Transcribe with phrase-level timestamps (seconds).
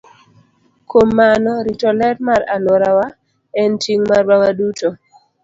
[0.89, 3.05] Kuom mano, rito ler mar alworawa
[3.61, 4.89] en ting' marwa waduto.